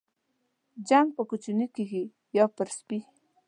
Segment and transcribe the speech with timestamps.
[0.87, 2.03] جنگ پر کوچني کېږي،
[2.37, 2.99] يا پر سپي.